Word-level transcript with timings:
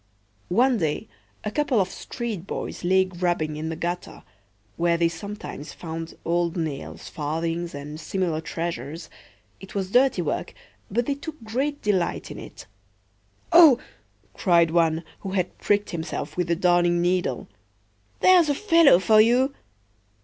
One 0.49 0.77
day 0.79 1.07
a 1.43 1.51
couple 1.51 1.79
of 1.79 1.91
street 1.91 2.47
boys 2.47 2.83
lay 2.83 3.05
grubbing 3.05 3.55
in 3.55 3.69
the 3.69 3.75
gutter, 3.75 4.23
where 4.75 4.97
they 4.97 5.07
sometimes 5.07 5.73
found 5.73 6.17
old 6.25 6.57
nails, 6.57 7.07
farthings, 7.07 7.75
and 7.75 7.99
similar 7.99 8.41
treasures. 8.41 9.11
It 9.59 9.75
was 9.75 9.91
dirty 9.91 10.23
work, 10.23 10.55
but 10.89 11.05
they 11.05 11.13
took 11.13 11.43
great 11.43 11.83
delight 11.83 12.31
in 12.31 12.39
it."O!" 12.39 13.77
cried 14.33 14.71
one, 14.71 15.03
who 15.19 15.33
had 15.33 15.55
pricked 15.59 15.91
himself 15.91 16.35
with 16.35 16.47
the 16.47 16.55
Darning 16.55 16.99
needle, 16.99 17.47
"there's 18.21 18.49
a 18.49 18.55
fellow 18.55 18.97
for 18.97 19.21
you!" 19.21 19.53